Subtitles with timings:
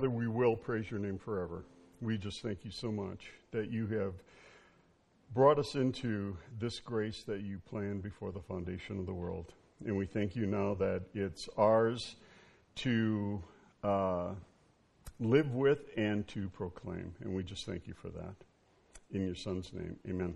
[0.00, 1.62] Father, we will praise your name forever.
[2.00, 4.14] We just thank you so much that you have
[5.34, 9.52] brought us into this grace that you planned before the foundation of the world.
[9.84, 12.16] And we thank you now that it's ours
[12.76, 13.42] to
[13.84, 14.28] uh,
[15.18, 17.14] live with and to proclaim.
[17.20, 18.36] And we just thank you for that.
[19.12, 20.32] In your Son's name, amen.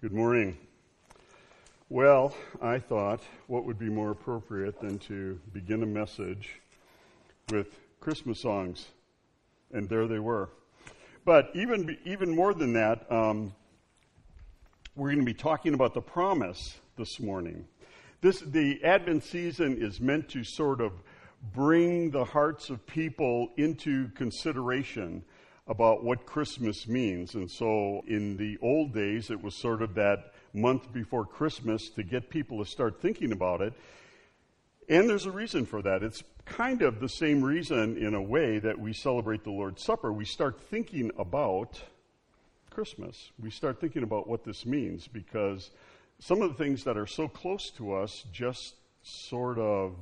[0.00, 0.56] Good morning.
[1.90, 6.62] Well, I thought what would be more appropriate than to begin a message
[7.50, 8.88] with Christmas songs.
[9.72, 10.50] And there they were.
[11.24, 13.54] But even, even more than that, um,
[14.96, 17.64] we're going to be talking about the promise this morning.
[18.20, 20.92] This, the Advent season is meant to sort of
[21.54, 25.24] bring the hearts of people into consideration
[25.68, 27.34] about what Christmas means.
[27.34, 32.02] And so in the old days, it was sort of that month before Christmas to
[32.02, 33.72] get people to start thinking about it.
[34.88, 36.02] And there's a reason for that.
[36.02, 40.12] It's kind of the same reason, in a way, that we celebrate the Lord's Supper.
[40.12, 41.80] We start thinking about
[42.70, 43.30] Christmas.
[43.40, 45.70] We start thinking about what this means because
[46.18, 49.94] some of the things that are so close to us just sort of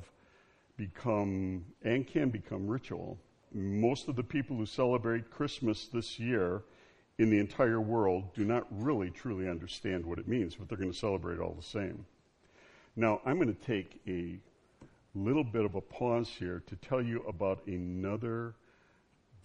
[0.77, 3.17] become and can become ritual.
[3.53, 6.63] Most of the people who celebrate Christmas this year
[7.19, 10.91] in the entire world do not really truly understand what it means, but they're going
[10.91, 12.05] to celebrate all the same.
[12.95, 14.39] Now, I'm going to take a
[15.13, 18.55] little bit of a pause here to tell you about another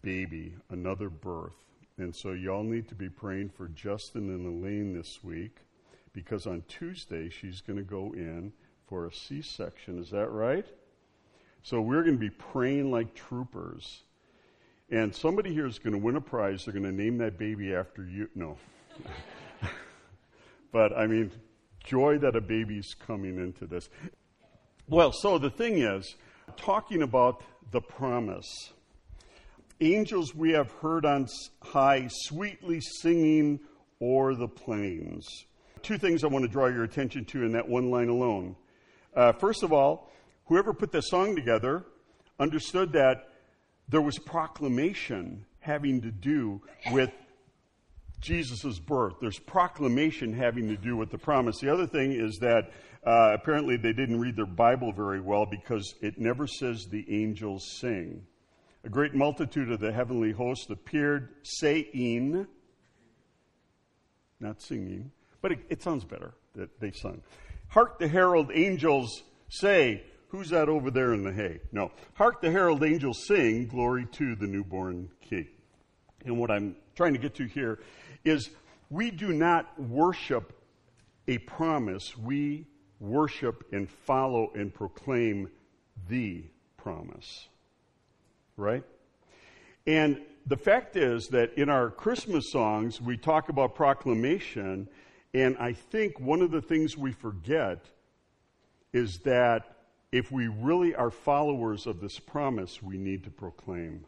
[0.03, 1.57] baby, another birth.
[1.99, 5.57] And so, y'all need to be praying for Justin and Elaine this week
[6.13, 8.53] because on Tuesday she's going to go in
[8.87, 9.99] for a C section.
[9.99, 10.67] Is that right?
[11.63, 14.03] So, we're going to be praying like troopers.
[14.91, 16.65] And somebody here is going to win a prize.
[16.65, 18.29] They're going to name that baby after you.
[18.37, 18.57] No.
[20.71, 21.33] but, I mean,
[21.83, 23.89] joy that a baby's coming into this.
[24.89, 26.15] Well, so the thing is,
[26.57, 27.43] talking about
[27.73, 28.73] the promise.
[29.81, 31.27] Angels we have heard on
[31.61, 33.59] high, sweetly singing
[34.01, 35.27] o'er the plains.
[35.83, 38.55] Two things I want to draw your attention to in that one line alone.
[39.15, 40.13] Uh, first of all,
[40.45, 41.85] whoever put this song together
[42.39, 43.29] understood that
[43.89, 47.11] there was proclamation having to do with
[48.21, 49.15] Jesus' birth.
[49.21, 51.59] There's proclamation having to do with the promise.
[51.61, 52.71] The other thing is that
[53.07, 57.65] uh, apparently they didn't read their Bible very well because it never says the angels
[57.79, 58.27] sing.
[58.85, 62.47] A great multitude of the heavenly host appeared saying,
[64.41, 67.23] not singing, but it, it sounds better that they sung.
[67.69, 71.61] Hark the herald angels say, Who's that over there in the hay?
[71.71, 71.93] No.
[72.15, 75.47] Hark the herald angels sing, Glory to the newborn king.
[76.25, 77.79] And what I'm trying to get to here
[78.25, 78.51] is
[78.91, 80.53] we do not worship
[81.29, 82.67] a promise, we
[83.01, 85.51] worship and follow and proclaim
[86.09, 86.45] the
[86.77, 87.49] promise.
[88.57, 88.85] Right?
[89.87, 94.89] And the fact is that in our Christmas songs, we talk about proclamation,
[95.35, 97.87] and I think one of the things we forget
[98.93, 99.77] is that
[100.13, 104.05] if we really are followers of this promise, we need to proclaim.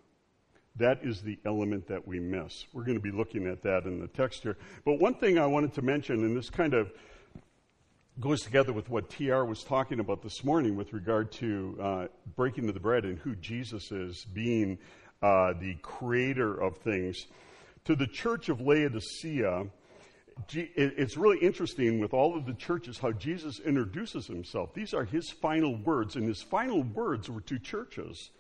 [0.77, 2.67] That is the element that we miss.
[2.73, 4.57] We're going to be looking at that in the text here.
[4.85, 6.93] But one thing I wanted to mention, and this kind of
[8.21, 12.67] goes together with what TR was talking about this morning with regard to uh, breaking
[12.67, 14.77] of the bread and who Jesus is, being
[15.23, 17.17] uh, the creator of things.
[17.85, 19.67] To the church of Laodicea,
[20.53, 24.75] it's really interesting with all of the churches how Jesus introduces himself.
[24.75, 28.31] These are his final words, and his final words were to churches.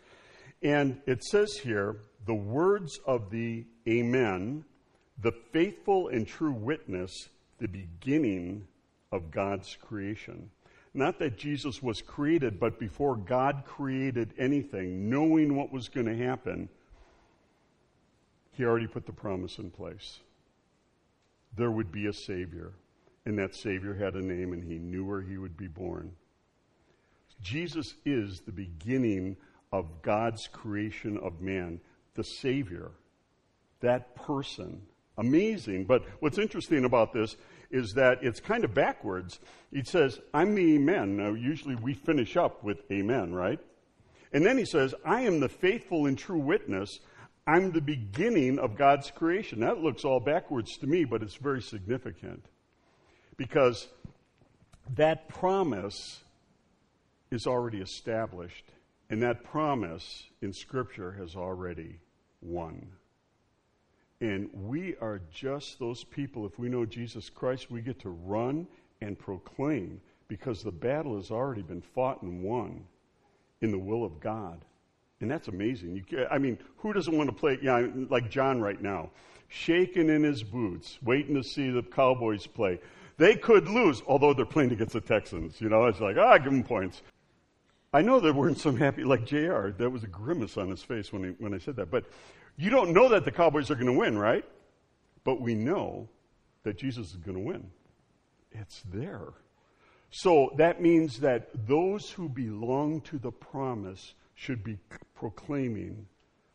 [0.60, 4.64] And it says here, the words of the Amen,
[5.20, 7.12] the faithful and true witness,
[7.58, 8.66] the beginning
[9.12, 10.50] of God's creation.
[10.94, 16.16] Not that Jesus was created, but before God created anything, knowing what was going to
[16.16, 16.68] happen,
[18.52, 20.20] he already put the promise in place.
[21.56, 22.72] There would be a Savior,
[23.24, 26.12] and that Savior had a name, and he knew where he would be born.
[27.40, 29.36] Jesus is the beginning
[29.72, 31.80] of God's creation of man
[32.14, 32.90] the Savior,
[33.80, 34.82] that person.
[35.16, 35.84] Amazing.
[35.84, 37.36] But what's interesting about this
[37.70, 39.38] is that it's kind of backwards.
[39.72, 41.16] He says, I'm the Amen.
[41.16, 43.60] Now, usually we finish up with Amen, right?
[44.32, 47.00] And then he says, I am the faithful and true witness.
[47.46, 49.60] I'm the beginning of God's creation.
[49.60, 52.44] That looks all backwards to me, but it's very significant
[53.36, 53.88] because
[54.96, 56.20] that promise
[57.30, 58.64] is already established,
[59.10, 62.00] and that promise in Scripture has already
[62.40, 62.88] won.
[64.20, 66.44] And we are just those people.
[66.44, 68.66] If we know Jesus Christ, we get to run
[69.00, 72.84] and proclaim because the battle has already been fought and won
[73.60, 74.64] in the will of God.
[75.20, 76.04] And that's amazing.
[76.10, 79.10] You, I mean, who doesn't want to play, yeah, like John right now,
[79.48, 82.80] shaking in his boots, waiting to see the Cowboys play.
[83.16, 85.60] They could lose, although they're playing against the Texans.
[85.60, 87.02] You know, it's like, ah, give them points.
[87.92, 91.12] I know there weren't some happy, like JR, there was a grimace on his face
[91.12, 91.90] when, he, when I said that.
[91.90, 92.04] But
[92.58, 94.44] you don't know that the Cowboys are going to win, right?
[95.24, 96.08] But we know
[96.64, 97.70] that Jesus is going to win.
[98.50, 99.32] It's there.
[100.10, 104.76] So that means that those who belong to the promise should be
[105.14, 106.06] proclaiming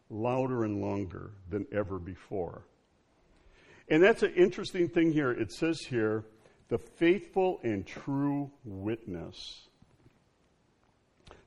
[0.10, 2.64] louder and longer than ever before.
[3.90, 5.32] And that's an interesting thing here.
[5.32, 6.26] It says here,
[6.70, 9.68] the faithful and true witness.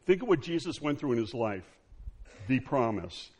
[0.06, 1.64] Think of what Jesus went through in his life
[2.49, 3.31] the promise.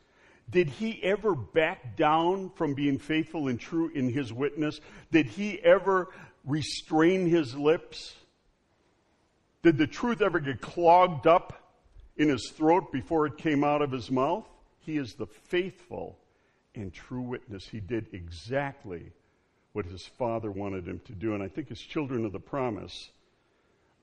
[0.49, 4.81] Did he ever back down from being faithful and true in his witness?
[5.11, 6.09] Did he ever
[6.45, 8.15] restrain his lips?
[9.63, 11.75] Did the truth ever get clogged up
[12.17, 14.49] in his throat before it came out of his mouth?
[14.79, 16.19] He is the faithful
[16.77, 17.67] and true witness.
[17.67, 19.13] He did exactly
[19.73, 21.35] what his father wanted him to do.
[21.35, 23.11] And I think as children of the promise,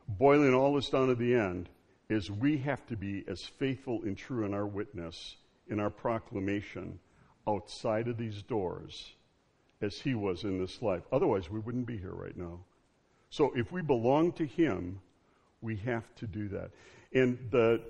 [0.08, 1.70] boiling all this down to the end,
[2.10, 5.38] is we have to be as faithful and true in our witness,
[5.74, 7.00] in our proclamation,
[7.48, 9.14] outside of these doors
[9.82, 11.02] as he was in this life.
[11.12, 12.60] Otherwise, we wouldn't be here right now.
[13.30, 15.02] So if we belong to him,
[15.62, 16.72] we have to do that.
[17.14, 17.82] And the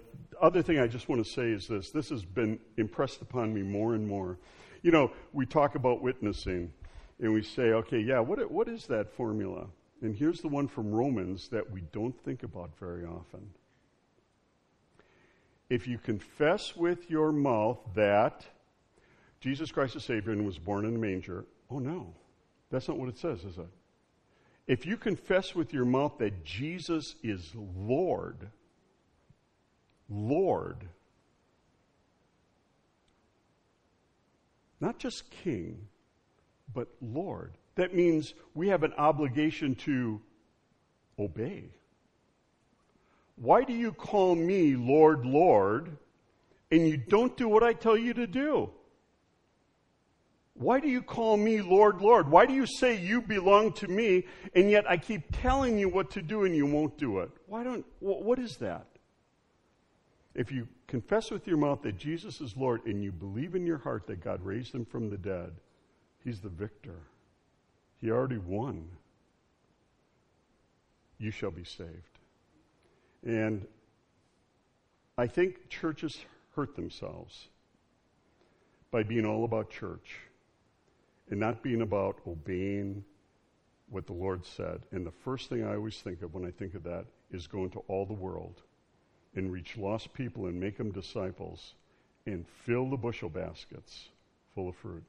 [0.42, 3.62] other thing I just want to say is this this has been impressed upon me
[3.62, 4.40] more and more.
[4.82, 6.72] You know, we talk about witnessing
[7.20, 9.68] and we say, okay, yeah, what, what is that formula?
[10.02, 13.48] And here's the one from Romans that we don't think about very often.
[15.74, 18.46] If you confess with your mouth that
[19.40, 22.14] Jesus Christ is Savior and was born in a manger, oh no,
[22.70, 23.66] that's not what it says, is it?
[24.68, 28.52] If you confess with your mouth that Jesus is Lord,
[30.08, 30.88] Lord,
[34.80, 35.88] not just King,
[36.72, 37.58] but Lord.
[37.78, 40.22] That means we have an obligation to
[41.18, 41.72] obey.
[43.36, 45.98] Why do you call me Lord, Lord,
[46.72, 48.70] and you don't do what I tell you to do?
[50.56, 52.30] Why do you call me Lord, Lord?
[52.30, 54.26] Why do you say you belong to me,
[54.56, 57.32] and yet I keep telling you what to do and you won't do it?
[57.48, 58.86] Why don't, what is that?
[60.36, 63.80] If you confess with your mouth that Jesus is Lord and you believe in your
[63.80, 65.54] heart that God raised him from the dead,
[66.24, 67.00] he's the victor.
[68.00, 68.88] He already won.
[71.18, 72.13] You shall be saved.
[73.26, 73.66] And
[75.18, 76.18] I think churches
[76.56, 77.48] hurt themselves
[78.92, 80.20] by being all about church
[81.30, 83.04] and not being about obeying
[83.90, 84.82] what the Lord said.
[84.92, 87.64] And the first thing I always think of when I think of that is go
[87.64, 88.62] into all the world
[89.36, 91.74] and reach lost people and make them disciples
[92.26, 94.10] and fill the bushel baskets
[94.54, 95.04] full of fruit.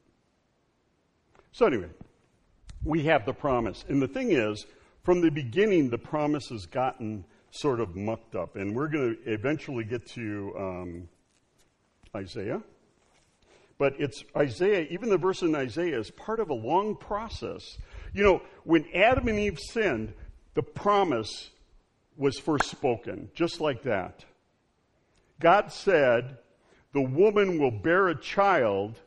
[1.51, 1.89] So, anyway,
[2.83, 3.85] we have the promise.
[3.87, 4.65] And the thing is,
[5.03, 7.23] from the beginning, the promise has gotten
[7.55, 8.55] sort of mucked up.
[8.55, 11.09] And we're going to eventually get to um,
[12.15, 12.61] Isaiah.
[13.77, 17.77] But it's Isaiah, even the verse in Isaiah is part of a long process.
[18.13, 20.13] You know, when Adam and Eve sinned,
[20.53, 21.49] the promise
[22.17, 24.23] was first spoken, just like that.
[25.41, 26.37] God said,
[26.93, 28.97] The woman will bear a child,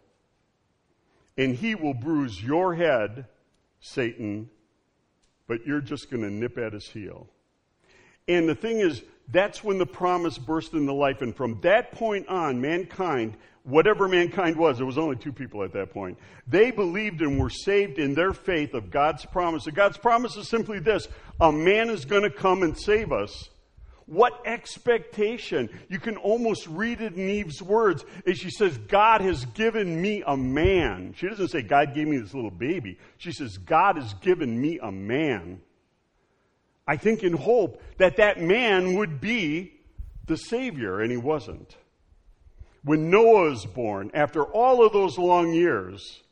[1.39, 3.27] and he will bruise your head,
[3.81, 4.51] Satan,
[5.47, 7.29] but you're just going to nip at his heel.
[8.29, 11.23] And the thing is, that's when the promise burst into life.
[11.23, 13.37] And from that point on, mankind
[13.69, 16.19] whatever mankind was, there was only two people at that point.
[16.47, 19.67] They believed and were saved in their faith of God's promise.
[19.67, 21.07] And God's promise is simply this
[21.41, 23.51] a man is going to come and save us.
[24.07, 25.69] What expectation?
[25.91, 30.23] You can almost read it in Eve's words as she says, God has given me
[30.27, 31.15] a man.
[31.15, 32.99] She doesn't say, God gave me this little baby.
[33.19, 35.61] She says, God has given me a man.
[36.89, 39.75] I think in hope that that man would be
[40.27, 41.77] the Savior, and he wasn't
[42.89, 46.23] when Noah is born, after all of those long years,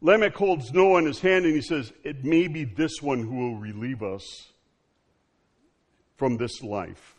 [0.00, 3.36] Lamech holds Noah in his hand and he says, It may be this one who
[3.36, 4.24] will relieve us
[6.16, 7.14] from this life.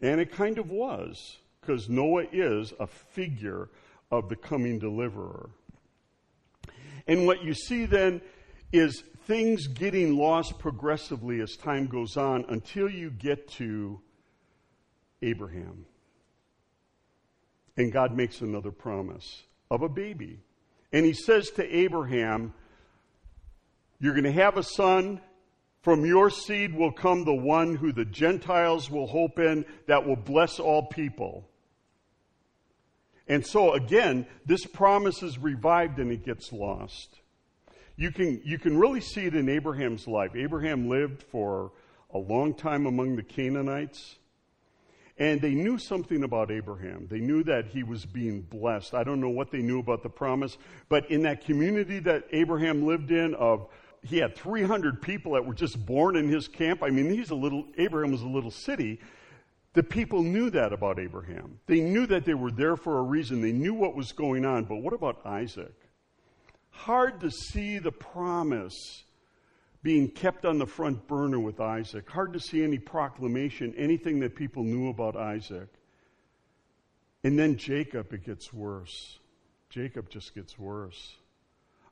[0.00, 3.68] And it kind of was, because Noah is a figure
[4.10, 5.50] of the coming deliverer.
[7.06, 8.20] And what you see then
[8.72, 14.00] is things getting lost progressively as time goes on until you get to
[15.22, 15.86] Abraham.
[17.76, 20.40] And God makes another promise of a baby.
[20.92, 22.52] And he says to Abraham,
[23.98, 25.20] You're going to have a son,
[25.80, 30.16] From your seed will come the one who the Gentiles will hope in, that will
[30.16, 31.48] bless all people.
[33.26, 37.21] And so, again, this promise is revived and it gets lost.
[37.96, 40.34] You can, you can really see it in Abraham's life.
[40.34, 41.72] Abraham lived for
[42.12, 44.16] a long time among the Canaanites.
[45.18, 47.06] And they knew something about Abraham.
[47.10, 48.94] They knew that he was being blessed.
[48.94, 50.56] I don't know what they knew about the promise,
[50.88, 53.68] but in that community that Abraham lived in of
[54.04, 56.82] he had 300 people that were just born in his camp.
[56.82, 59.00] I mean, he's a little Abraham was a little city.
[59.74, 61.58] The people knew that about Abraham.
[61.66, 63.40] They knew that they were there for a reason.
[63.40, 64.64] They knew what was going on.
[64.64, 65.72] But what about Isaac?
[66.72, 69.04] Hard to see the promise
[69.82, 72.08] being kept on the front burner with Isaac.
[72.08, 75.68] Hard to see any proclamation, anything that people knew about Isaac.
[77.24, 79.18] And then Jacob, it gets worse.
[79.70, 81.16] Jacob just gets worse.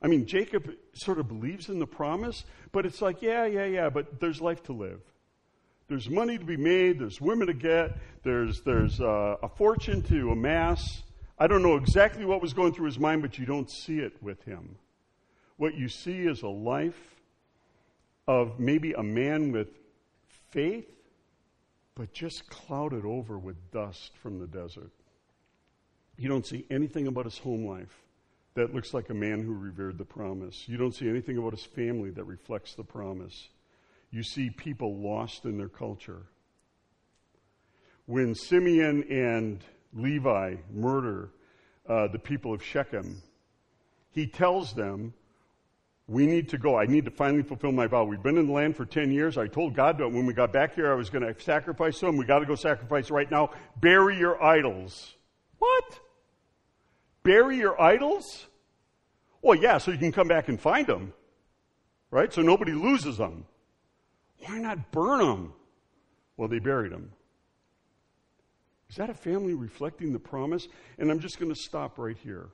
[0.01, 3.89] I mean, Jacob sort of believes in the promise, but it's like, yeah, yeah, yeah,
[3.89, 5.01] but there's life to live.
[5.87, 10.31] There's money to be made, there's women to get, there's, there's uh, a fortune to
[10.31, 10.81] amass.
[11.41, 14.21] I don't know exactly what was going through his mind, but you don't see it
[14.21, 14.75] with him.
[15.57, 17.15] What you see is a life
[18.27, 19.69] of maybe a man with
[20.51, 20.87] faith,
[21.95, 24.91] but just clouded over with dust from the desert.
[26.15, 28.03] You don't see anything about his home life
[28.53, 30.69] that looks like a man who revered the promise.
[30.69, 33.49] You don't see anything about his family that reflects the promise.
[34.11, 36.21] You see people lost in their culture.
[38.05, 41.29] When Simeon and Levi murder
[41.87, 43.21] uh, the people of Shechem,
[44.11, 45.13] he tells them,
[46.07, 46.77] We need to go.
[46.77, 48.03] I need to finally fulfill my vow.
[48.03, 49.37] We've been in the land for 10 years.
[49.37, 52.17] I told God that when we got back here, I was going to sacrifice them.
[52.17, 53.51] We got to go sacrifice right now.
[53.79, 55.15] Bury your idols.
[55.57, 55.99] What?
[57.23, 58.47] Bury your idols?
[59.41, 61.13] Well, yeah, so you can come back and find them,
[62.11, 62.31] right?
[62.31, 63.45] So nobody loses them.
[64.45, 65.53] Why not burn them?
[66.37, 67.11] Well, they buried them.
[68.91, 70.67] Is that a family reflecting the promise?
[70.99, 72.49] And I'm just going to stop right here.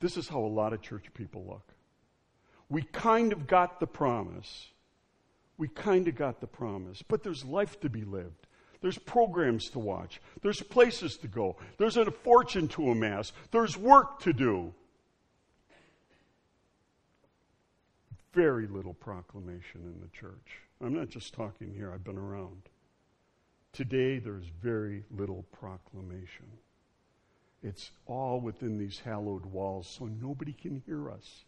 [0.00, 1.74] This is how a lot of church people look.
[2.70, 4.68] We kind of got the promise.
[5.58, 8.46] We kind of got the promise, but there's life to be lived.
[8.80, 10.22] There's programs to watch.
[10.42, 11.56] There's places to go.
[11.76, 13.32] There's a fortune to amass.
[13.50, 14.72] There's work to do.
[18.32, 20.60] Very little proclamation in the church.
[20.82, 22.70] I'm not just talking here, I've been around.
[23.74, 26.46] Today, there's very little proclamation.
[27.62, 31.44] It's all within these hallowed walls, so nobody can hear us.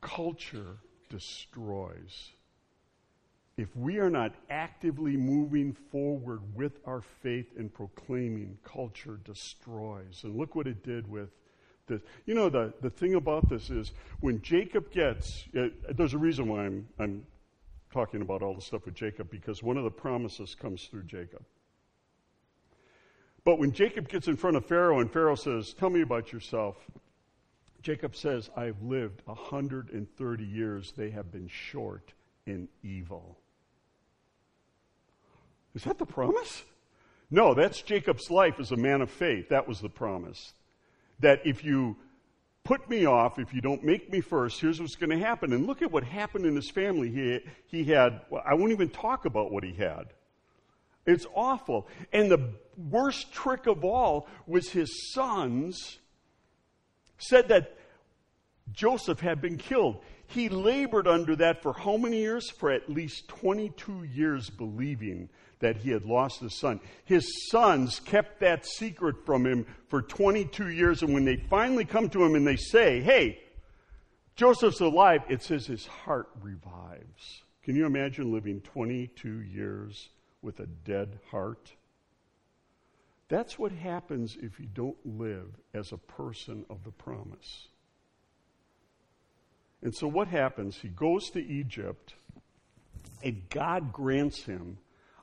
[0.00, 0.76] Culture
[1.08, 2.30] destroys
[3.60, 10.22] if we are not actively moving forward with our faith and proclaiming, culture destroys.
[10.24, 11.28] And look what it did with
[11.86, 12.00] this.
[12.24, 16.48] You know, the, the thing about this is when Jacob gets, uh, there's a reason
[16.48, 17.26] why I'm, I'm
[17.92, 21.44] talking about all the stuff with Jacob, because one of the promises comes through Jacob.
[23.44, 26.76] But when Jacob gets in front of Pharaoh and Pharaoh says, Tell me about yourself,
[27.82, 30.92] Jacob says, I've lived 130 years.
[30.96, 32.12] They have been short
[32.46, 33.38] and evil.
[35.74, 36.64] Is that the promise?
[37.30, 39.48] No, that's Jacob's life as a man of faith.
[39.48, 40.52] That was the promise.
[41.20, 41.96] That if you
[42.64, 45.52] put me off, if you don't make me first, here's what's going to happen.
[45.52, 47.10] And look at what happened in his family.
[47.10, 50.12] He, he had, well, I won't even talk about what he had.
[51.06, 51.88] It's awful.
[52.12, 55.98] And the worst trick of all was his sons
[57.18, 57.76] said that
[58.72, 60.02] Joseph had been killed.
[60.26, 62.50] He labored under that for how many years?
[62.50, 65.28] For at least 22 years, believing
[65.60, 66.80] that he had lost his son.
[67.04, 72.08] His sons kept that secret from him for 22 years, and when they finally come
[72.10, 73.40] to him and they say, Hey,
[74.36, 77.42] Joseph's alive, it says his heart revives.
[77.62, 80.08] Can you imagine living 22 years
[80.42, 81.72] with a dead heart?
[83.28, 87.68] That's what happens if you don't live as a person of the promise.
[89.82, 90.76] And so what happens?
[90.76, 92.14] He goes to Egypt,
[93.22, 94.78] and God grants him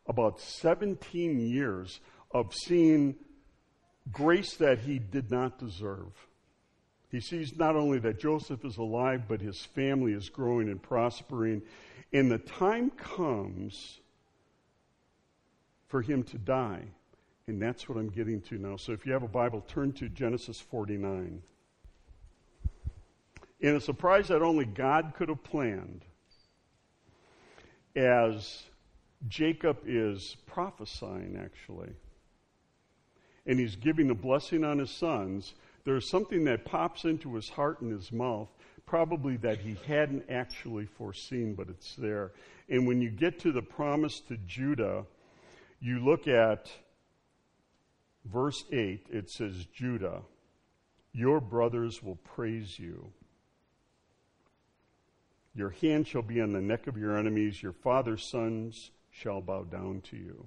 [0.08, 2.00] about 17 years
[2.32, 3.16] of seeing
[4.12, 6.12] grace that he did not deserve.
[7.10, 11.62] He sees not only that Joseph is alive, but his family is growing and prospering.
[12.12, 14.00] And the time comes
[15.88, 16.84] for him to die.
[17.48, 18.76] And that's what I'm getting to now.
[18.76, 21.42] So if you have a Bible, turn to Genesis 49.
[23.62, 26.04] In a surprise that only God could have planned,
[27.96, 28.64] as
[29.28, 31.92] Jacob is prophesying, actually.
[33.46, 35.54] And he's giving a blessing on his sons.
[35.86, 38.50] There's something that pops into his heart and his mouth,
[38.86, 42.34] probably that he hadn't actually foreseen, but it's there.
[42.70, 45.06] And when you get to the promise to Judah,
[45.80, 46.70] you look at
[48.26, 50.22] verse 8, it says, Judah,
[51.14, 53.12] your brothers will praise you.
[55.56, 59.64] Your hand shall be on the neck of your enemies, your father's sons shall bow
[59.64, 60.46] down to you.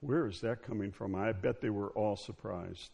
[0.00, 1.14] Where is that coming from?
[1.14, 2.90] I bet they were all surprised.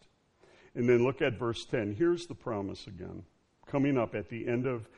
[0.74, 1.94] And then look at verse 10.
[1.94, 3.24] Here's the promise again,
[3.66, 4.88] coming up at the end of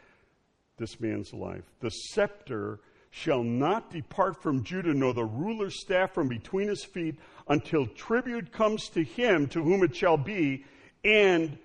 [0.77, 1.65] this man's life.
[1.81, 2.81] The scepter
[3.11, 7.17] shall not depart from Judah, nor the ruler's staff from between his feet,
[7.49, 10.65] until tribute comes to him to whom it shall be,
[11.05, 11.59] and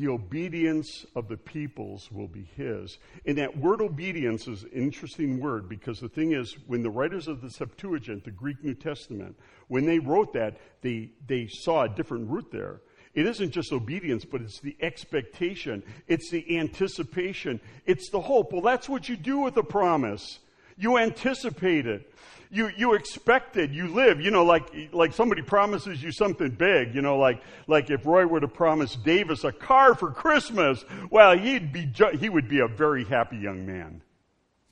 [0.00, 2.96] the obedience of the peoples will be his.
[3.26, 7.28] And that word obedience is an interesting word because the thing is, when the writers
[7.28, 9.36] of the Septuagint, the Greek New Testament,
[9.68, 12.80] when they wrote that, they, they saw a different root there.
[13.12, 18.52] It isn't just obedience, but it's the expectation, it's the anticipation, it's the hope.
[18.52, 20.38] Well, that's what you do with a promise.
[20.80, 22.12] You anticipate it.
[22.50, 23.70] You, you expect it.
[23.70, 24.20] You live.
[24.20, 26.94] You know, like, like somebody promises you something big.
[26.94, 31.38] You know, like, like if Roy were to promise Davis a car for Christmas, well,
[31.38, 34.02] he'd be, he would be a very happy young man.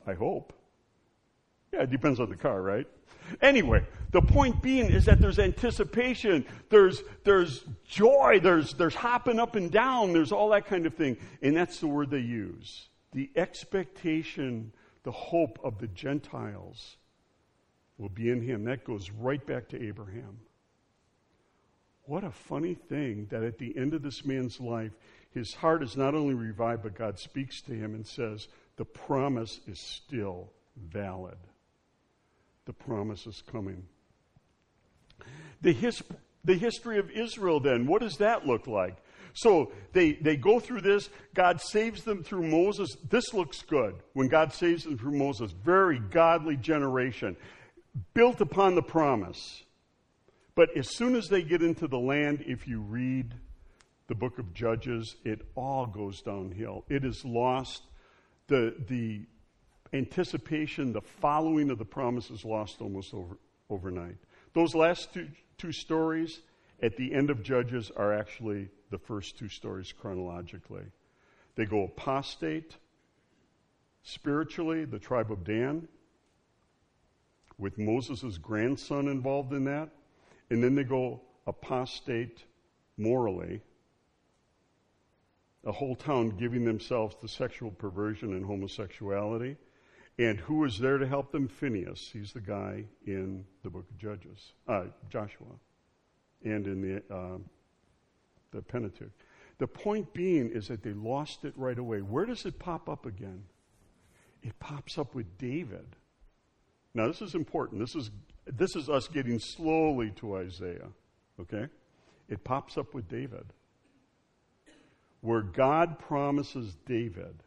[0.06, 0.52] I hope.
[1.72, 2.86] Yeah, it depends on the car, right?
[3.42, 9.54] Anyway, the point being is that there's anticipation, there's, there's joy, there's, there's hopping up
[9.54, 11.18] and down, there's all that kind of thing.
[11.42, 12.88] And that's the word they use.
[13.12, 16.96] The expectation, the hope of the Gentiles
[17.96, 18.64] will be in him.
[18.64, 20.40] That goes right back to Abraham.
[22.04, 24.92] What a funny thing that at the end of this man's life,
[25.34, 29.60] his heart is not only revived, but God speaks to him and says, The promise
[29.66, 31.36] is still valid
[32.68, 33.82] the promise is coming.
[35.62, 36.02] The, his,
[36.44, 38.98] the history of Israel, then, what does that look like?
[39.38, 41.10] So they, they go through this.
[41.32, 42.96] God saves them through Moses.
[43.08, 45.52] This looks good when God saves them through Moses.
[45.52, 47.36] Very godly generation,
[48.14, 49.62] built upon the promise.
[50.56, 53.32] But as soon as they get into the land, if you read
[54.08, 56.84] the book of Judges, it all goes downhill.
[56.88, 57.82] It is lost.
[58.48, 59.26] The, the
[59.92, 63.38] anticipation, the following of the promise is lost almost over,
[63.70, 64.16] overnight.
[64.52, 66.40] Those last two, two stories
[66.80, 70.84] at the end of Judges are actually the first two stories chronologically.
[71.56, 72.76] They go apostate
[74.02, 75.88] spiritually, the tribe of Dan,
[77.58, 79.90] with Moses' grandson involved in that,
[80.50, 82.44] and then they go apostate
[82.96, 83.60] morally,
[85.64, 89.56] a whole town giving themselves to sexual perversion and homosexuality.
[90.18, 91.46] And who is there to help them?
[91.46, 92.10] Phineas.
[92.12, 95.46] He's the guy in the book of Judges, uh, Joshua,
[96.44, 97.38] and in the, uh,
[98.52, 99.10] the Pentateuch.
[99.58, 101.98] The point being is that they lost it right away.
[101.98, 103.44] Where does it pop up again?
[104.42, 105.96] It pops up with David.
[106.94, 107.80] Now, this is important.
[107.80, 108.10] This is,
[108.46, 110.88] this is us getting slowly to Isaiah,
[111.40, 111.66] okay?
[112.28, 113.52] It pops up with David,
[115.20, 117.42] where God promises David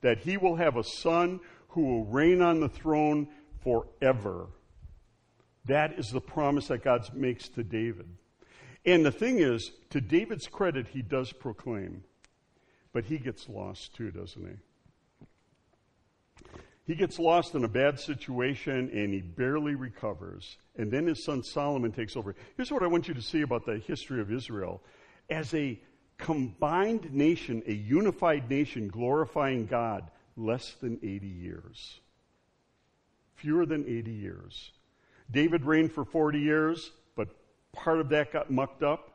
[0.00, 3.28] that he will have a son who will reign on the throne
[3.62, 4.46] forever.
[5.66, 8.08] That is the promise that God makes to David.
[8.84, 12.02] And the thing is, to David's credit, he does proclaim,
[12.92, 14.54] but he gets lost too, doesn't he?
[16.86, 20.56] He gets lost in a bad situation and he barely recovers.
[20.76, 22.34] And then his son Solomon takes over.
[22.56, 24.82] Here's what I want you to see about the history of Israel.
[25.28, 25.78] As a
[26.18, 32.00] combined nation, a unified nation glorifying God, less than 80 years.
[33.36, 34.72] Fewer than 80 years.
[35.30, 37.28] David reigned for 40 years, but
[37.72, 39.10] part of that got mucked up.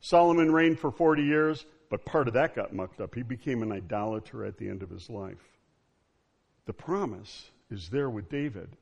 [0.00, 3.14] Solomon reigned for 40 years, but part of that got mucked up.
[3.14, 5.58] He became an idolater at the end of his life.
[6.66, 8.76] The promise is there with David.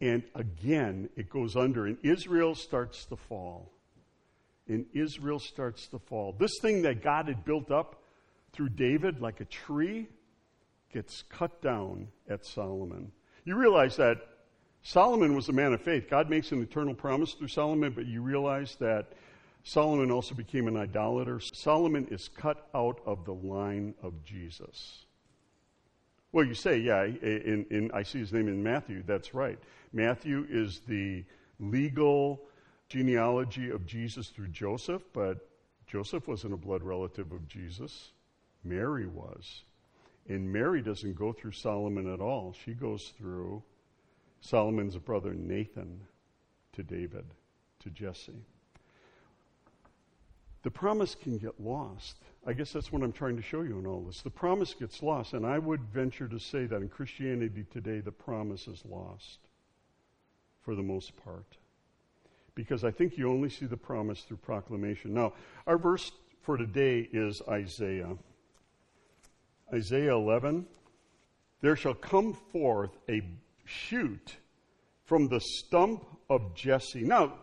[0.00, 3.72] And again, it goes under, and Israel starts to fall.
[4.68, 6.34] And Israel starts to fall.
[6.38, 8.02] This thing that God had built up
[8.52, 10.08] through David like a tree
[10.92, 13.12] gets cut down at Solomon.
[13.44, 14.18] You realize that
[14.84, 16.10] Solomon was a man of faith.
[16.10, 19.14] God makes an eternal promise through Solomon, but you realize that
[19.62, 21.40] Solomon also became an idolater.
[21.40, 25.06] Solomon is cut out of the line of Jesus.
[26.32, 29.02] Well, you say, yeah, in, in, I see his name in Matthew.
[29.06, 29.58] That's right.
[29.94, 31.24] Matthew is the
[31.58, 32.42] legal
[32.90, 35.48] genealogy of Jesus through Joseph, but
[35.86, 38.10] Joseph wasn't a blood relative of Jesus.
[38.62, 39.64] Mary was.
[40.28, 42.54] And Mary doesn't go through Solomon at all.
[42.64, 43.62] She goes through
[44.44, 46.00] Solomon's brother Nathan
[46.74, 47.24] to David,
[47.80, 48.44] to Jesse.
[50.62, 52.16] the promise can get lost.
[52.46, 54.20] I guess that's what I'm trying to show you in all this.
[54.20, 58.12] The promise gets lost, and I would venture to say that in Christianity today, the
[58.12, 59.38] promise is lost
[60.60, 61.56] for the most part.
[62.54, 65.14] Because I think you only see the promise through proclamation.
[65.14, 65.32] Now,
[65.66, 68.16] our verse for today is Isaiah.
[69.72, 70.66] Isaiah 11.
[71.62, 73.22] There shall come forth a
[73.64, 74.36] shoot
[75.04, 77.02] from the stump of Jesse.
[77.02, 77.34] Now,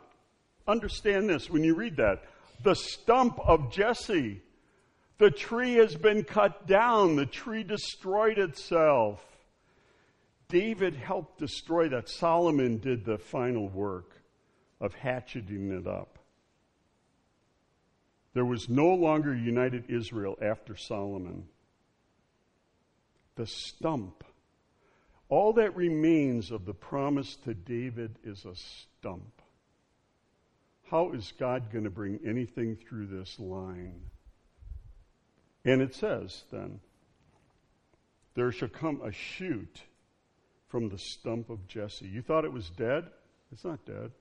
[0.67, 2.23] understand this when you read that.
[2.63, 4.41] The stump of Jesse.
[5.17, 9.23] The tree has been cut down, the tree destroyed itself.
[10.47, 12.09] David helped destroy that.
[12.09, 14.21] Solomon did the final work
[14.81, 16.19] of hatcheting it up.
[18.33, 21.47] There was no longer united Israel after Solomon.
[23.35, 24.23] The stump.
[25.31, 29.41] All that remains of the promise to David is a stump.
[30.89, 34.01] How is God going to bring anything through this line?
[35.63, 36.81] And it says then,
[38.33, 39.81] there shall come a shoot
[40.67, 42.07] from the stump of Jesse.
[42.07, 43.05] You thought it was dead?
[43.53, 44.11] It's not dead.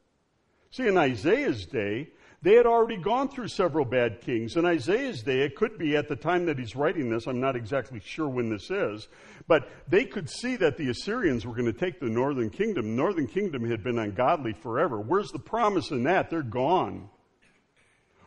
[0.71, 2.11] See, in Isaiah's day,
[2.43, 4.57] they had already gone through several bad kings.
[4.57, 7.57] In Isaiah's day, it could be at the time that he's writing this, I'm not
[7.57, 9.09] exactly sure when this is,
[9.47, 12.97] but they could see that the Assyrians were going to take the northern kingdom.
[12.97, 15.01] Northern kingdom had been ungodly forever.
[15.01, 16.31] Where's the promise in that?
[16.31, 17.11] They're gone.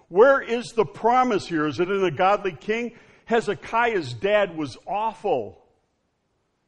[0.10, 1.66] Where is the promise here?
[1.66, 2.92] Is it in a godly king?
[3.26, 5.63] Hezekiah's dad was awful.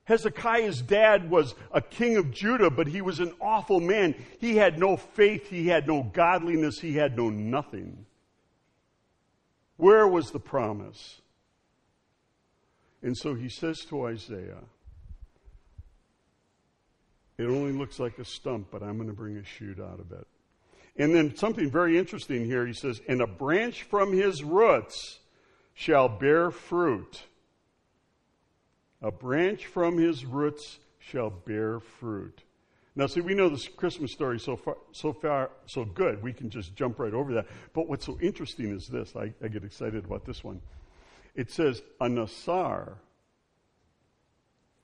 [0.05, 4.15] Hezekiah's dad was a king of Judah, but he was an awful man.
[4.39, 8.05] He had no faith, he had no godliness, he had no nothing.
[9.77, 11.21] Where was the promise?
[13.01, 14.63] And so he says to Isaiah,
[17.37, 20.11] It only looks like a stump, but I'm going to bring a shoot out of
[20.11, 20.27] it.
[20.97, 22.65] And then something very interesting here.
[22.65, 25.19] He says, And a branch from his roots
[25.73, 27.23] shall bear fruit.
[29.01, 32.43] A branch from his roots shall bear fruit.
[32.95, 36.23] Now, see, we know this Christmas story so far, so far, so good.
[36.23, 37.47] We can just jump right over that.
[37.73, 39.15] But what's so interesting is this.
[39.15, 40.61] I, I get excited about this one.
[41.35, 42.99] It says, "A nasar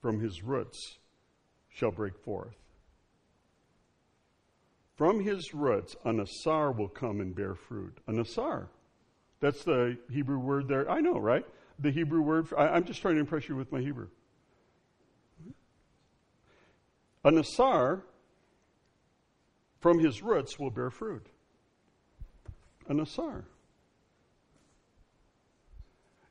[0.02, 0.98] from his roots
[1.70, 2.54] shall break forth."
[4.94, 7.96] From his roots, a nasar will come and bear fruit.
[8.06, 8.68] A nasar.
[9.40, 10.88] That's the Hebrew word there.
[10.88, 11.46] I know, right?
[11.82, 12.48] The Hebrew word.
[12.48, 14.08] For, I, am just trying to impress you with my Hebrew.
[17.24, 18.02] A Nasar
[19.80, 21.26] from his roots will bear fruit.
[22.88, 23.44] A Nasar.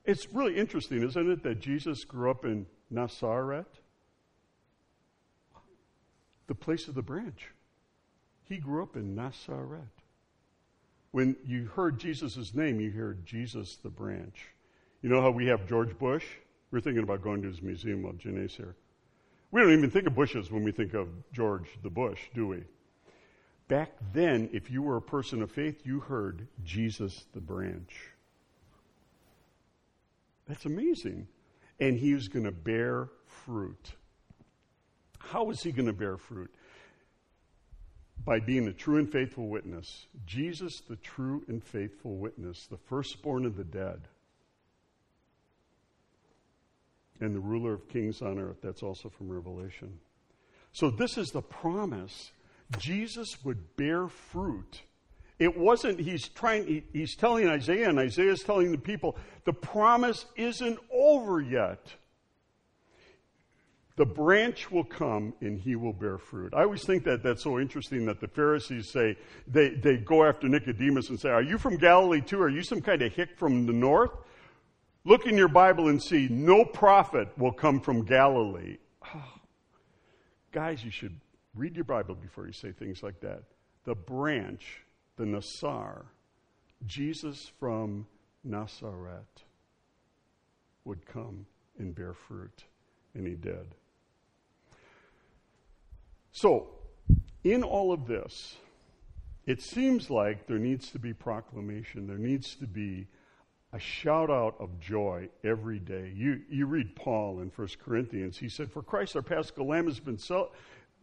[0.03, 3.81] It's really interesting, isn't it, that Jesus grew up in Nazareth,
[6.47, 7.47] the place of the branch.
[8.49, 9.83] He grew up in Nazareth.
[11.11, 14.47] When you heard Jesus' name, you heard Jesus the branch.
[15.01, 16.25] You know how we have George Bush?
[16.69, 18.75] We're thinking about going to his museum while Janae's here.
[19.49, 22.63] We don't even think of bushes when we think of George the Bush, do we?
[23.67, 27.93] Back then, if you were a person of faith, you heard Jesus the branch.
[30.47, 31.27] That's amazing.
[31.79, 33.91] And he going to bear fruit.
[35.19, 36.53] How is he going to bear fruit?
[38.23, 40.05] By being a true and faithful witness.
[40.25, 44.01] Jesus, the true and faithful witness, the firstborn of the dead
[47.21, 48.57] and the ruler of kings on earth.
[48.61, 49.99] That's also from Revelation.
[50.73, 52.31] So, this is the promise.
[52.77, 54.81] Jesus would bear fruit.
[55.39, 60.25] It wasn't, he's trying, he, he's telling Isaiah, and Isaiah's telling the people, the promise
[60.35, 61.95] isn't over yet.
[63.97, 66.53] The branch will come and he will bear fruit.
[66.55, 70.47] I always think that that's so interesting that the Pharisees say, they, they go after
[70.47, 72.41] Nicodemus and say, Are you from Galilee too?
[72.41, 74.11] Are you some kind of hick from the north?
[75.03, 78.77] Look in your Bible and see no prophet will come from Galilee.
[79.13, 79.23] Oh,
[80.51, 81.19] guys, you should
[81.55, 83.43] read your Bible before you say things like that.
[83.83, 84.81] The branch,
[85.17, 86.05] the Nasar,
[86.85, 88.05] Jesus from
[88.43, 89.43] Nazareth
[90.85, 91.45] would come
[91.79, 92.65] and bear fruit,
[93.13, 93.75] and he did.
[96.31, 96.69] So,
[97.43, 98.55] in all of this,
[99.45, 103.07] it seems like there needs to be proclamation, there needs to be
[103.73, 106.11] a shout out of joy every day.
[106.15, 108.37] You, you read Paul in 1 Corinthians.
[108.37, 110.17] He said, For Christ our paschal lamb has been,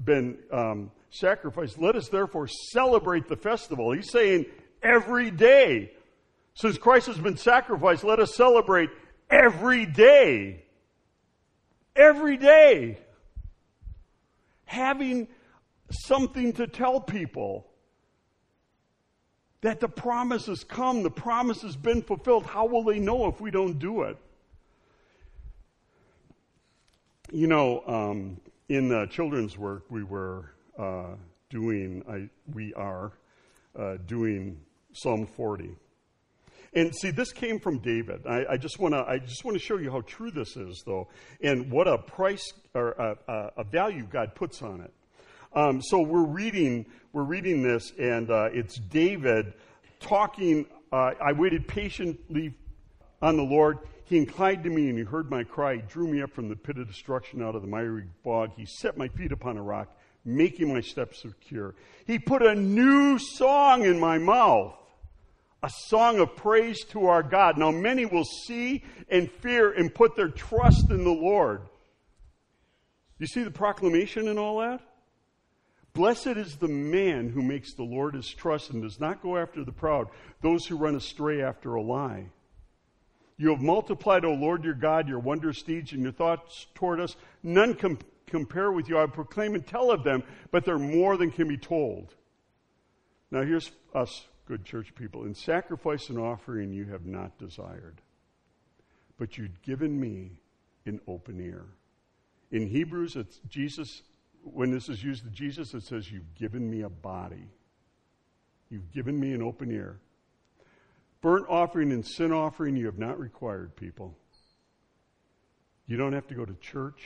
[0.02, 1.78] been um, sacrificed.
[1.78, 3.92] Let us therefore celebrate the festival.
[3.92, 4.46] He's saying
[4.83, 5.92] every day.
[6.54, 8.90] Since Christ has been sacrificed, let us celebrate
[9.31, 10.64] every day.
[11.96, 12.98] Every day.
[14.66, 15.28] Having
[15.90, 17.66] something to tell people
[19.61, 22.47] that the promise has come, the promise has been fulfilled.
[22.47, 24.16] How will they know if we don't do it?
[27.33, 31.16] You know, um, in the children's work, we were uh,
[31.51, 33.12] doing, I, we are
[33.79, 34.61] uh, doing
[34.92, 35.75] Psalm 40.
[36.75, 38.27] And see, this came from David.
[38.27, 40.83] I, I just want to I just want to show you how true this is,
[40.85, 41.09] though,
[41.42, 44.92] and what a price or a, a, a value God puts on it.
[45.55, 49.55] Um, so we're reading we're reading this, and uh, it's David
[49.99, 50.67] talking.
[50.93, 52.55] Uh, I waited patiently
[53.23, 53.79] on the Lord.
[54.05, 55.77] He inclined to me and he heard my cry.
[55.77, 58.53] He drew me up from the pit of destruction out of the miry bog.
[58.57, 59.89] He set my feet upon a rock,
[60.25, 61.75] making my steps secure.
[62.07, 64.75] He put a new song in my mouth
[65.63, 67.59] a song of praise to our God.
[67.59, 71.63] Now, many will see and fear and put their trust in the Lord.
[73.19, 74.81] You see the proclamation and all that?
[75.99, 79.65] Blessed is the man who makes the Lord his trust and does not go after
[79.65, 80.07] the proud,
[80.41, 82.27] those who run astray after a lie.
[83.37, 87.17] You have multiplied, O Lord your God, your wondrous deeds and your thoughts toward us.
[87.43, 88.97] None com- compare with you.
[88.97, 92.15] I proclaim and tell of them, but they're more than can be told.
[93.33, 98.01] Now, here's us good church people, in sacrifice and offering you have not desired,
[99.19, 100.39] but you'd given me
[100.87, 101.65] an open ear.
[102.53, 104.03] In Hebrews, it's Jesus,
[104.42, 107.48] when this is used to Jesus, it says, You've given me a body.
[108.70, 109.98] You've given me an open ear.
[111.20, 114.16] Burnt offering and sin offering you have not required, people.
[115.87, 117.03] You don't have to go to church.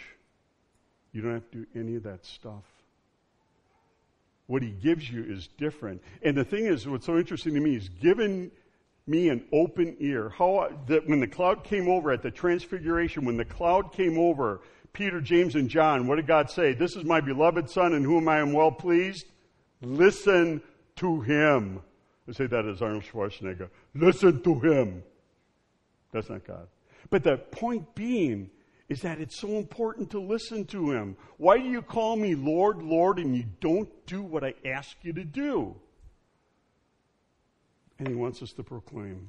[1.12, 2.64] You don't have to do any of that stuff
[4.52, 6.02] what he gives you is different.
[6.22, 8.50] And the thing is, what's so interesting to me is given
[9.06, 10.28] me an open ear.
[10.28, 14.60] How that when the cloud came over at the transfiguration, when the cloud came over,
[14.92, 16.74] Peter, James, and John, what did God say?
[16.74, 19.26] This is my beloved son in whom I am well pleased.
[19.80, 20.62] Listen
[20.96, 21.80] to him.
[22.28, 23.68] I say that as Arnold Schwarzenegger.
[23.94, 25.02] Listen to him.
[26.12, 26.68] That's not God.
[27.10, 28.50] But the point being
[28.88, 31.16] is that it's so important to listen to him.
[31.38, 35.14] Why do you call me Lord, Lord, and you don't do what I ask you
[35.14, 35.74] to do?
[37.98, 39.28] And he wants us to proclaim.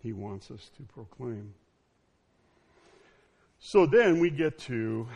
[0.00, 1.52] He wants us to proclaim.
[3.60, 5.08] So then we get to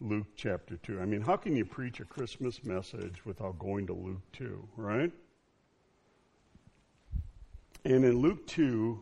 [0.00, 0.98] Luke chapter 2.
[1.00, 5.12] I mean, how can you preach a Christmas message without going to Luke 2, right?
[7.84, 9.00] And in Luke 2,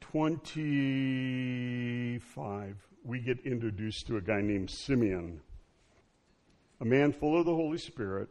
[0.00, 5.40] 25, we get introduced to a guy named Simeon,
[6.80, 8.28] a man full of the Holy Spirit,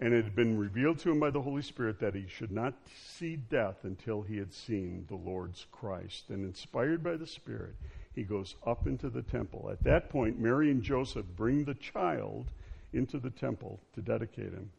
[0.00, 2.74] and it had been revealed to him by the Holy Spirit that he should not
[2.86, 6.30] see death until he had seen the Lord's Christ.
[6.30, 7.74] And inspired by the Spirit,
[8.14, 9.68] he goes up into the temple.
[9.72, 12.46] At that point, Mary and Joseph bring the child
[12.92, 14.70] into the temple to dedicate him.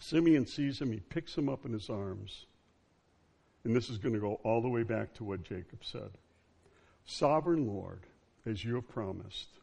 [0.00, 2.46] Simeon sees him, he picks him up in his arms.
[3.62, 6.10] And this is going to go all the way back to what Jacob said
[7.04, 8.00] Sovereign Lord,
[8.44, 9.59] as you have promised,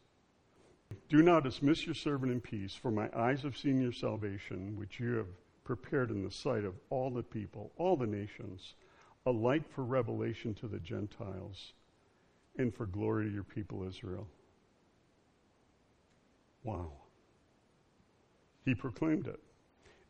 [1.09, 4.99] do now dismiss your servant in peace, for my eyes have seen your salvation, which
[4.99, 5.27] you have
[5.63, 8.75] prepared in the sight of all the people, all the nations,
[9.25, 11.73] a light for revelation to the Gentiles,
[12.57, 14.27] and for glory to your people Israel.
[16.63, 16.91] Wow.
[18.65, 19.39] He proclaimed it.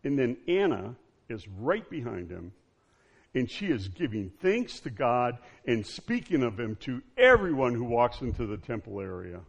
[0.04, 0.96] And then Anna
[1.30, 2.54] is right behind him
[3.38, 8.22] and she is giving thanks to God and speaking of Him to everyone who walks
[8.22, 9.42] into the temple area.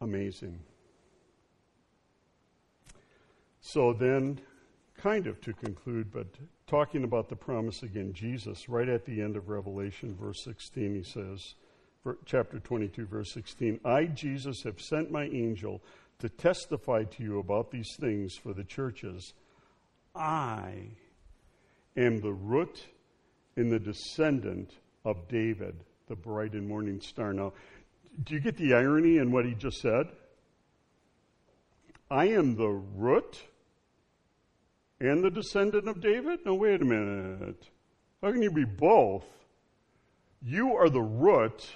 [0.00, 0.58] Amazing.
[3.60, 4.40] So then,
[4.96, 6.26] kind of to conclude, but
[6.66, 11.02] talking about the promise again, Jesus, right at the end of Revelation, verse 16, he
[11.02, 11.54] says,
[12.24, 15.82] chapter 22, verse 16, I, Jesus, have sent my angel
[16.20, 19.34] to testify to you about these things for the churches.
[20.14, 20.88] I
[21.96, 22.86] am the root
[23.56, 24.72] and the descendant
[25.04, 27.32] of David, the bright and morning star.
[27.32, 27.52] Now,
[28.24, 30.08] do you get the irony in what he just said?
[32.10, 33.44] I am the root
[35.00, 36.40] and the descendant of David?
[36.44, 37.68] No, wait a minute.
[38.22, 39.24] How can you be both?
[40.42, 41.68] You are the root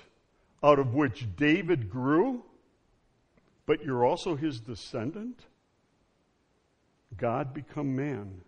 [0.62, 2.42] out of which David grew,
[3.66, 5.40] but you're also his descendant?
[7.16, 8.40] God become man.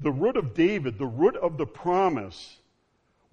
[0.00, 2.58] The root of David, the root of the promise,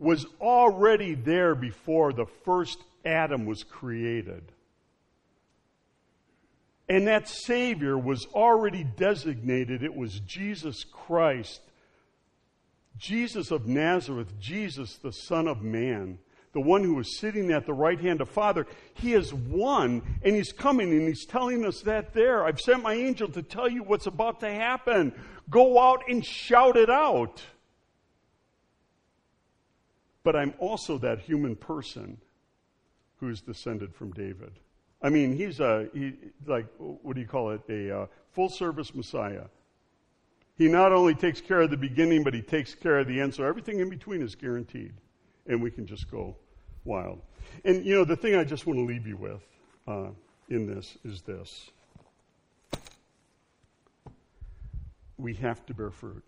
[0.01, 4.43] was already there before the first Adam was created.
[6.89, 9.83] And that Savior was already designated.
[9.83, 11.61] It was Jesus Christ,
[12.97, 16.17] Jesus of Nazareth, Jesus, the Son of Man,
[16.53, 20.35] the one who is sitting at the right hand of Father, he has won and
[20.35, 22.43] he's coming and he's telling us that there.
[22.43, 25.13] I've sent my angel to tell you what's about to happen.
[25.49, 27.41] Go out and shout it out.
[30.23, 32.17] But I'm also that human person
[33.17, 34.51] who is descended from David.
[35.01, 36.13] I mean, he's a, he,
[36.45, 37.61] like, what do you call it?
[37.69, 39.45] A uh, full service Messiah.
[40.57, 43.33] He not only takes care of the beginning, but he takes care of the end.
[43.33, 44.93] So everything in between is guaranteed.
[45.47, 46.35] And we can just go
[46.83, 47.19] wild.
[47.65, 49.41] And, you know, the thing I just want to leave you with
[49.87, 50.09] uh,
[50.49, 51.71] in this is this
[55.21, 56.23] we have to bear fruit.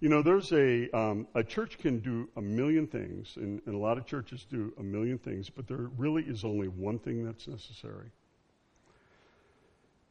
[0.00, 3.78] You know, there's a, um, a church can do a million things, and, and a
[3.78, 7.48] lot of churches do a million things, but there really is only one thing that's
[7.48, 8.10] necessary.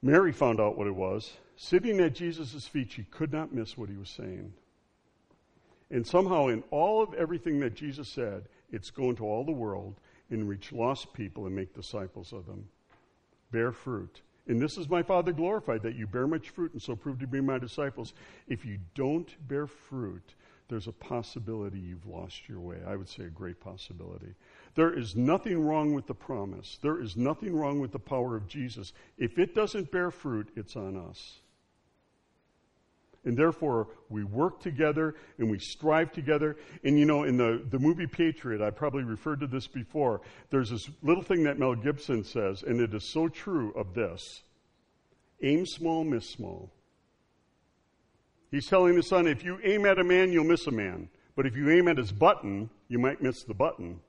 [0.01, 1.33] Mary found out what it was.
[1.55, 4.53] Sitting at Jesus' feet, she could not miss what he was saying.
[5.91, 9.95] And somehow, in all of everything that Jesus said, it's go into all the world
[10.29, 12.67] and reach lost people and make disciples of them.
[13.51, 14.21] Bear fruit.
[14.47, 17.27] And this is my Father glorified, that you bear much fruit and so prove to
[17.27, 18.13] be my disciples.
[18.47, 20.35] If you don't bear fruit,
[20.67, 22.77] there's a possibility you've lost your way.
[22.85, 24.33] I would say a great possibility.
[24.75, 26.79] There is nothing wrong with the promise.
[26.81, 28.91] There is nothing wrong with the power of Jesus.
[29.17, 31.39] If it doesn't bear fruit, it's on us.
[33.25, 36.57] And therefore, we work together and we strive together.
[36.83, 40.69] And you know, in the, the movie Patriot, I probably referred to this before, there's
[40.69, 44.43] this little thing that Mel Gibson says, and it is so true of this
[45.41, 46.71] aim small, miss small.
[48.49, 51.09] He's telling his son, if you aim at a man, you'll miss a man.
[51.35, 53.99] But if you aim at his button, you might miss the button,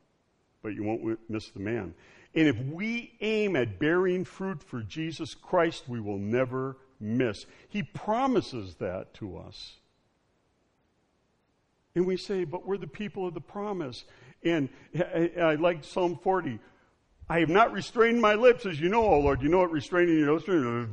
[0.62, 1.94] but you won't miss the man.
[2.35, 7.47] And if we aim at bearing fruit for Jesus Christ, we will never miss.
[7.69, 9.77] He promises that to us.
[11.95, 14.05] And we say, but we're the people of the promise.
[14.43, 16.59] And I, I like Psalm 40.
[17.29, 19.43] I have not restrained my lips, as you know, O Lord.
[19.43, 20.88] You know what restraining your lips is?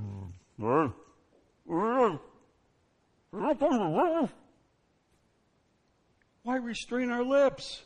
[6.43, 7.83] Why restrain our lips?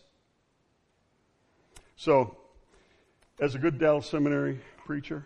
[1.97, 2.37] So,
[3.39, 5.25] as a good Dallas Seminary preacher,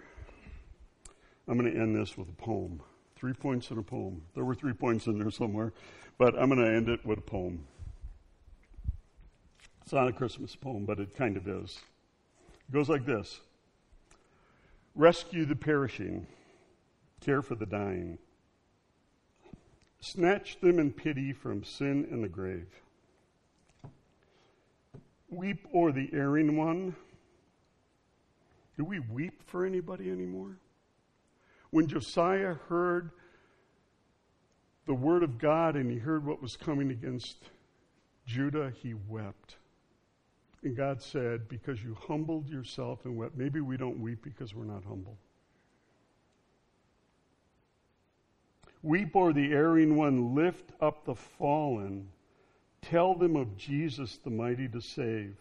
[1.48, 2.82] I'm going to end this with a poem.
[3.20, 4.22] Three points in a poem.
[4.34, 5.74] There were three points in there somewhere,
[6.18, 7.66] but I'm going to end it with a poem.
[9.82, 11.80] It's not a Christmas poem, but it kind of is.
[12.70, 13.42] It goes like this
[14.96, 16.28] Rescue the perishing,
[17.20, 18.20] care for the dying,
[20.00, 22.70] snatch them in pity from sin and the grave.
[25.30, 26.96] Weep o'er the erring one.
[28.78, 30.56] Do we weep for anybody anymore?
[31.72, 33.12] When Josiah heard
[34.86, 37.38] the word of God and he heard what was coming against
[38.26, 39.58] Judah, he wept.
[40.64, 43.38] And God said, Because you humbled yourself and wept.
[43.38, 45.18] Maybe we don't weep because we're not humble.
[48.82, 52.10] Weep o'er the erring one, lift up the fallen.
[52.82, 55.36] Tell them of Jesus, the mighty to save.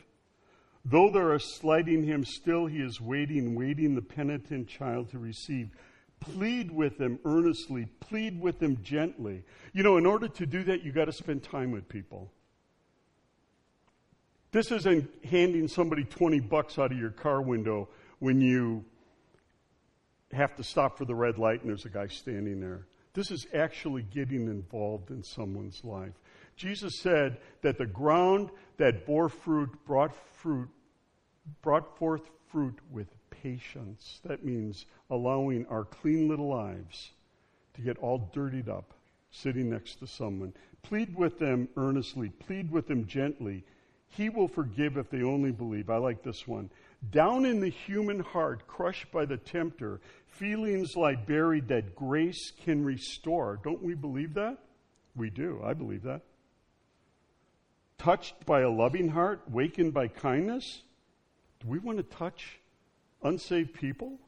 [0.85, 5.71] Though they are slighting him, still he is waiting, waiting the penitent child to receive.
[6.21, 9.45] Plead with them earnestly, plead with them gently.
[9.73, 12.33] You know, in order to do that, you got to spend time with people.
[14.51, 18.85] This isn't handing somebody 20 bucks out of your car window when you
[20.33, 22.87] have to stop for the red light and there's a guy standing there.
[23.15, 26.15] This is actually getting involved in someone's life.
[26.57, 30.69] Jesus said that the ground that bore fruit brought fruit
[31.63, 33.09] brought forth fruit with
[33.43, 34.21] patience.
[34.25, 37.11] That means allowing our clean little lives
[37.75, 38.95] to get all dirtied up
[39.31, 40.53] sitting next to someone.
[40.83, 43.65] Plead with them earnestly, plead with them gently.
[44.11, 45.91] He will forgive if they only believe.
[45.91, 46.71] I like this one.
[47.11, 52.85] Down in the human heart, crushed by the tempter, feelings lie buried that grace can
[52.85, 53.61] restore.
[53.63, 54.59] Don't we believe that?
[55.15, 55.61] We do.
[55.65, 56.23] I believe that.
[57.99, 60.83] Touched by a loving heart, wakened by kindness.
[61.61, 62.61] Do we want to touch
[63.23, 64.19] unsaved people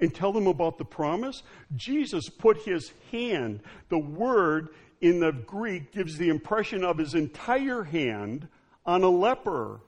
[0.00, 1.42] and tell them about the promise?
[1.76, 4.68] Jesus put his hand, the word
[5.00, 8.48] in the Greek gives the impression of his entire hand
[8.84, 9.80] on a leper.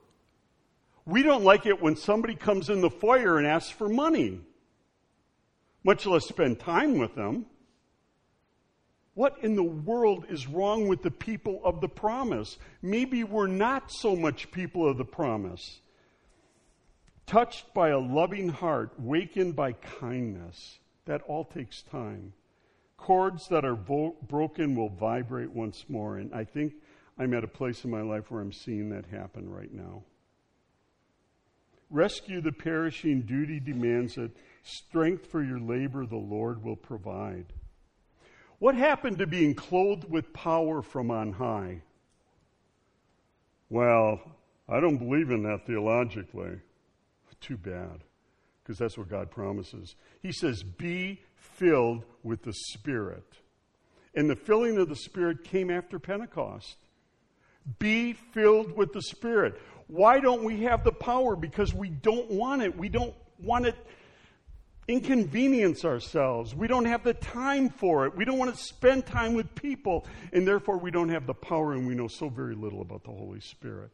[1.05, 4.41] We don't like it when somebody comes in the foyer and asks for money,
[5.83, 7.47] much less spend time with them.
[9.15, 12.59] What in the world is wrong with the people of the promise?
[12.81, 15.81] Maybe we're not so much people of the promise
[17.27, 20.79] touched by a loving heart, wakened by kindness.
[21.07, 22.33] That all takes time.
[22.97, 26.19] Chords that are vo- broken will vibrate once more.
[26.19, 26.75] And I think
[27.19, 30.03] I'm at a place in my life where I'm seeing that happen right now.
[31.91, 34.31] Rescue the perishing, duty demands it.
[34.63, 37.47] Strength for your labor, the Lord will provide.
[38.59, 41.83] What happened to being clothed with power from on high?
[43.71, 44.21] Well,
[44.69, 46.61] I don't believe in that theologically.
[47.41, 48.05] Too bad,
[48.63, 49.97] because that's what God promises.
[50.21, 53.25] He says, Be filled with the Spirit.
[54.15, 56.77] And the filling of the Spirit came after Pentecost.
[57.79, 59.61] Be filled with the Spirit.
[59.87, 61.37] Why don't we have the power?
[61.37, 62.77] Because we don't want it.
[62.77, 63.77] We don't want it
[64.91, 66.55] inconvenience ourselves.
[66.55, 68.17] We don't have the time for it.
[68.17, 71.73] We don't want to spend time with people, and therefore we don't have the power,
[71.73, 73.91] and we know so very little about the Holy Spirit.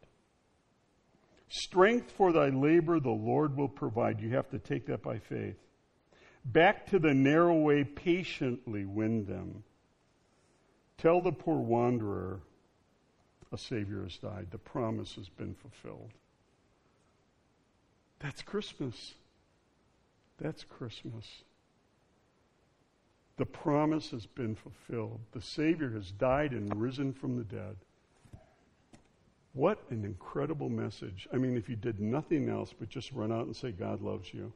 [1.48, 4.20] Strength for thy labor the Lord will provide.
[4.20, 5.56] You have to take that by faith.
[6.44, 9.64] Back to the narrow way, patiently win them.
[10.98, 12.40] Tell the poor wanderer,
[13.52, 14.48] a Savior has died.
[14.50, 16.10] The promise has been fulfilled.
[18.18, 19.14] That's Christmas.
[20.38, 21.42] That's Christmas.
[23.36, 25.20] The promise has been fulfilled.
[25.32, 27.76] The Savior has died and risen from the dead.
[29.56, 31.26] What an incredible message.
[31.32, 34.34] I mean, if you did nothing else but just run out and say, God loves
[34.34, 34.52] you,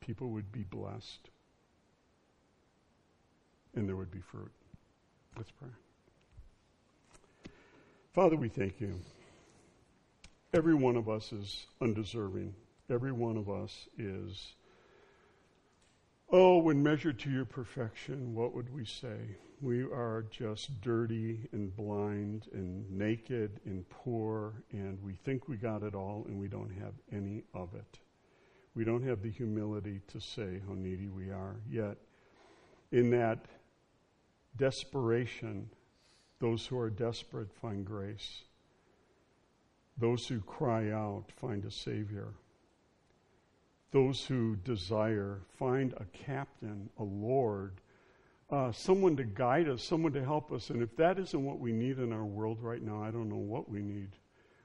[0.00, 1.30] people would be blessed
[3.76, 4.50] and there would be fruit.
[5.36, 5.68] Let's pray.
[8.12, 8.98] Father, we thank you.
[10.52, 12.52] Every one of us is undeserving.
[12.90, 14.54] Every one of us is,
[16.32, 19.36] oh, when measured to your perfection, what would we say?
[19.60, 25.82] We are just dirty and blind and naked and poor, and we think we got
[25.82, 27.98] it all, and we don't have any of it.
[28.74, 31.56] We don't have the humility to say how needy we are.
[31.70, 31.96] Yet,
[32.92, 33.46] in that
[34.58, 35.70] desperation,
[36.38, 38.42] those who are desperate find grace.
[39.96, 42.34] Those who cry out find a Savior.
[43.92, 47.80] Those who desire find a captain, a Lord,
[48.50, 50.70] uh, someone to guide us, someone to help us.
[50.70, 53.36] And if that isn't what we need in our world right now, I don't know
[53.36, 54.10] what we need.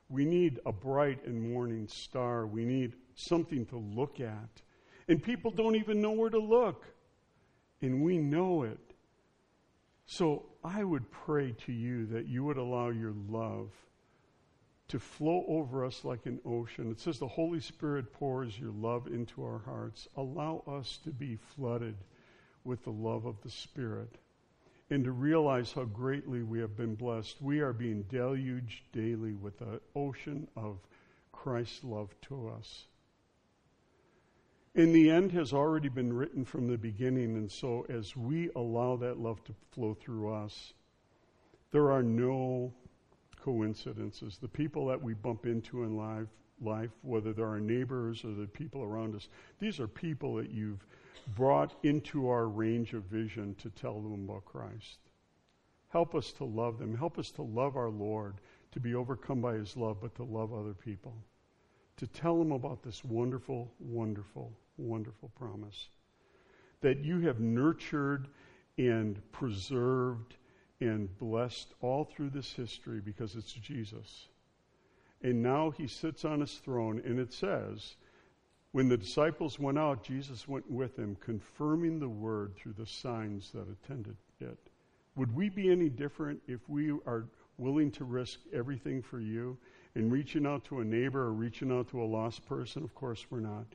[0.10, 2.46] We need a bright and morning star.
[2.46, 4.62] We need something to look at.
[5.08, 6.86] And people don't even know where to look.
[7.82, 8.80] And we know it.
[10.06, 13.72] So I would pray to you that you would allow your love
[14.90, 16.92] to flow over us like an ocean.
[16.92, 20.10] It says the Holy Spirit pours your love into our hearts.
[20.18, 21.96] Allow us to be flooded
[22.64, 24.18] with the love of the Spirit
[24.92, 27.42] and to realize how greatly we have been blessed.
[27.42, 30.80] We are being deluged daily with the ocean of
[31.32, 32.88] Christ's love to us.
[34.76, 38.98] In the end has already been written from the beginning, and so as we allow
[38.98, 40.74] that love to flow through us,
[41.72, 42.74] there are no
[43.44, 44.38] coincidences.
[44.38, 46.28] The people that we bump into in life,
[46.62, 49.30] life, whether they're our neighbors or the people around us,
[49.60, 50.86] these are people that you've
[51.36, 55.00] brought into our range of vision to tell them about Christ.
[55.90, 56.96] Help us to love them.
[56.96, 58.36] Help us to love our Lord,
[58.72, 61.14] to be overcome by his love, but to love other people.
[61.98, 65.90] To tell them about this wonderful, wonderful, wonderful promise
[66.82, 68.28] that you have nurtured
[68.78, 70.36] and preserved
[70.82, 74.28] and blessed all through this history because it's Jesus.
[75.22, 77.96] And now he sits on his throne, and it says,
[78.72, 83.52] when the disciples went out, Jesus went with them, confirming the word through the signs
[83.52, 84.58] that attended it.
[85.16, 87.26] Would we be any different if we are
[87.58, 89.58] willing to risk everything for you
[89.96, 92.82] and reaching out to a neighbor or reaching out to a lost person?
[92.84, 93.66] Of course, we're not.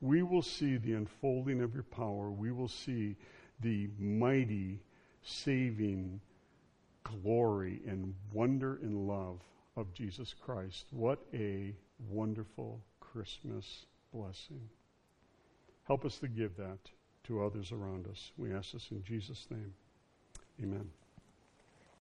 [0.00, 2.30] We will see the unfolding of your power.
[2.30, 3.16] We will see
[3.60, 4.80] the mighty,
[5.22, 6.20] saving,
[7.04, 9.40] glory and wonder and love
[9.76, 10.86] of Jesus Christ.
[10.90, 11.74] What a
[12.10, 14.68] wonderful Christmas blessing.
[15.84, 16.78] Help us to give that
[17.24, 18.32] to others around us.
[18.36, 19.74] We ask this in Jesus' name.
[20.62, 20.90] Amen.